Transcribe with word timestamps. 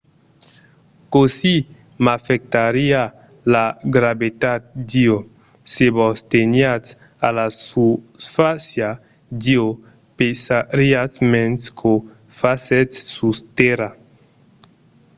cossí 1.13 1.55
m'afectariá 2.03 3.03
la 3.53 3.65
gravetat 3.95 4.61
d'io? 4.89 5.17
se 5.73 5.85
vos 5.97 6.17
teniatz 6.33 6.87
a 7.27 7.29
la 7.37 7.47
susfàcia 7.67 8.89
d'io 9.41 9.67
pesariatz 10.19 11.15
mens 11.33 11.61
qu'o 11.77 11.93
fasètz 12.39 12.95
sus 13.13 13.37
tèrra 13.57 13.89